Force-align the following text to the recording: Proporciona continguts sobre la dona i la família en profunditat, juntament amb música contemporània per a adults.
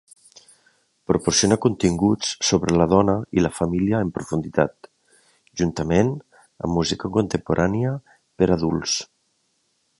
Proporciona 1.09 1.57
continguts 1.65 2.31
sobre 2.47 2.77
la 2.83 2.87
dona 2.95 3.15
i 3.39 3.43
la 3.45 3.53
família 3.59 4.01
en 4.05 4.09
profunditat, 4.17 4.91
juntament 5.63 6.11
amb 6.41 6.81
música 6.81 7.15
contemporània 7.19 7.97
per 8.41 8.51
a 8.53 8.55
adults. 8.61 9.01